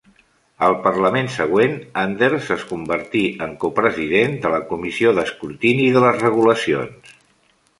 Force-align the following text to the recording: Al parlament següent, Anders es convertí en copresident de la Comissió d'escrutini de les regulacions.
Al 0.67 0.75
parlament 0.85 1.27
següent, 1.33 1.75
Anders 2.03 2.49
es 2.55 2.65
convertí 2.69 3.23
en 3.47 3.53
copresident 3.65 4.35
de 4.47 4.53
la 4.55 4.63
Comissió 4.73 5.13
d'escrutini 5.19 5.87
de 5.99 6.03
les 6.07 6.21
regulacions. 6.27 7.15